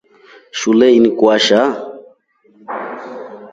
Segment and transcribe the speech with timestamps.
[0.51, 1.59] Shule ili kwasha.